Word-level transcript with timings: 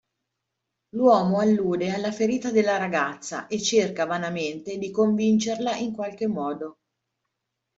L'uomo 0.95 1.37
allude 1.37 1.91
alla 1.91 2.11
ferita 2.11 2.49
della 2.49 2.77
ragazza 2.77 3.45
e 3.45 3.61
cerca 3.61 4.05
vanamente 4.07 4.79
di 4.79 4.89
convincerla 4.89 5.75
in 5.75 5.93
qualche 5.93 6.25
modo. 6.25 6.77